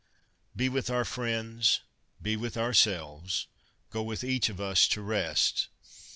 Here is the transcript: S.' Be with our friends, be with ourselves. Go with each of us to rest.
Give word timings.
S.' 0.01 0.07
Be 0.55 0.67
with 0.67 0.89
our 0.89 1.05
friends, 1.05 1.81
be 2.19 2.35
with 2.35 2.57
ourselves. 2.57 3.45
Go 3.91 4.01
with 4.01 4.23
each 4.23 4.49
of 4.49 4.59
us 4.59 4.87
to 4.87 5.01
rest. 5.03 5.67